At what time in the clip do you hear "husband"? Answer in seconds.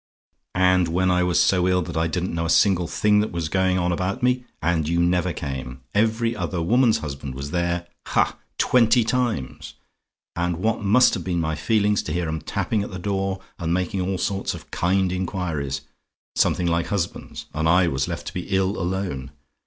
6.97-7.35